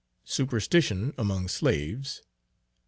Superstition 0.25 1.13
among 1.15 1.47
slaves. 1.47 2.23